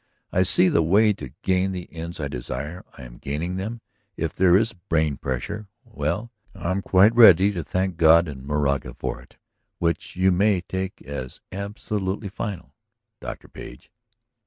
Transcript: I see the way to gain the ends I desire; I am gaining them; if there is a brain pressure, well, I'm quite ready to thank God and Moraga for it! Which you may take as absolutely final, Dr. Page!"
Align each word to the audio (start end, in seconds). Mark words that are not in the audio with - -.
I 0.31 0.41
see 0.41 0.67
the 0.67 0.81
way 0.81 1.13
to 1.13 1.31
gain 1.43 1.73
the 1.73 1.87
ends 1.93 2.19
I 2.19 2.27
desire; 2.27 2.83
I 2.97 3.03
am 3.03 3.19
gaining 3.19 3.57
them; 3.57 3.81
if 4.17 4.33
there 4.33 4.55
is 4.57 4.71
a 4.71 4.75
brain 4.89 5.15
pressure, 5.17 5.67
well, 5.85 6.31
I'm 6.55 6.81
quite 6.81 7.13
ready 7.13 7.51
to 7.51 7.63
thank 7.63 7.97
God 7.97 8.27
and 8.27 8.43
Moraga 8.43 8.95
for 8.95 9.21
it! 9.21 9.35
Which 9.77 10.15
you 10.15 10.31
may 10.31 10.61
take 10.61 11.03
as 11.03 11.39
absolutely 11.51 12.29
final, 12.29 12.73
Dr. 13.19 13.47
Page!" 13.47 13.91